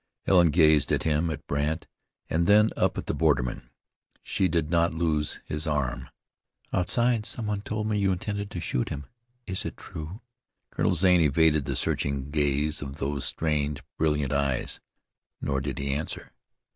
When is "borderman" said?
3.13-3.69